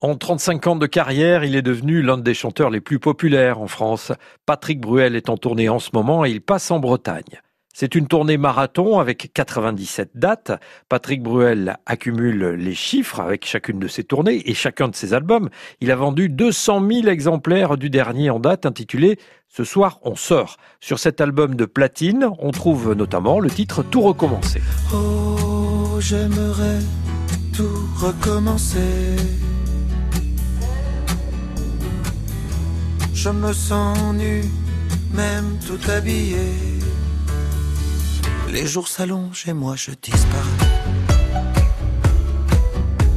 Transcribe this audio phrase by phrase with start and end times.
[0.00, 3.66] En 35 ans de carrière, il est devenu l'un des chanteurs les plus populaires en
[3.66, 4.12] France.
[4.46, 7.40] Patrick Bruel est en tournée en ce moment et il passe en Bretagne.
[7.74, 10.52] C'est une tournée marathon avec 97 dates.
[10.88, 15.48] Patrick Bruel accumule les chiffres avec chacune de ses tournées et chacun de ses albums.
[15.80, 19.18] Il a vendu 200 000 exemplaires du dernier en date intitulé
[19.48, 20.58] Ce soir on sort.
[20.78, 24.62] Sur cet album de platine, on trouve notamment le titre Tout recommencer.
[24.94, 26.78] Oh, j'aimerais
[27.52, 29.16] tout recommencer.
[33.20, 34.44] Je me sens nu,
[35.12, 36.38] même tout habillé.
[38.48, 40.68] Les jours s'allongent et moi je disparais.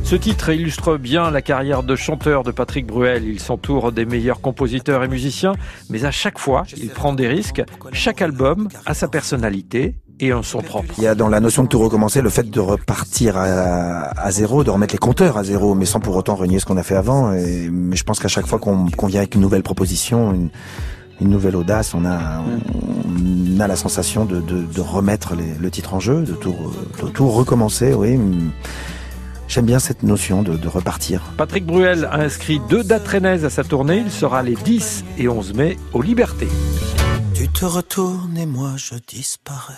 [0.04, 3.26] Ce titre illustre bien la carrière de chanteur de Patrick Bruel.
[3.26, 5.54] Il s'entoure des meilleurs compositeurs et musiciens,
[5.91, 7.62] mais à chaque fois, il prend des risques.
[7.94, 10.93] Chaque album a sa personnalité et un son propre.
[10.98, 14.63] Il y a dans la notion de tout recommencer le fait de repartir à, zéro,
[14.63, 16.95] de remettre les compteurs à zéro, mais sans pour autant renier ce qu'on a fait
[16.95, 17.34] avant.
[17.34, 20.49] Et, mais je pense qu'à chaque fois qu'on vient avec une nouvelle proposition, une,
[21.20, 26.34] nouvelle audace, on a, on, a la sensation de, remettre le titre en jeu, de
[26.34, 26.55] tout,
[27.03, 28.20] de tout recommencer, oui.
[29.48, 31.24] J'aime bien cette notion de, de, repartir.
[31.35, 33.98] Patrick Bruel a inscrit deux dates rennaises à sa tournée.
[33.98, 36.48] Il sera les 10 et 11 mai aux Libertés.
[37.62, 39.76] Te retournes et moi je disparais.